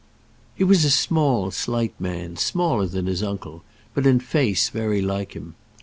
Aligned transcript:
He 0.55 0.63
was 0.63 0.83
a 0.83 0.89
small 0.89 1.51
slight 1.51 1.93
man, 2.01 2.35
smaller 2.35 2.87
than 2.87 3.05
his 3.05 3.21
uncle, 3.21 3.63
but 3.93 4.07
in 4.07 4.19
face 4.19 4.69
very 4.69 4.99
like 4.99 5.33
him. 5.35 5.53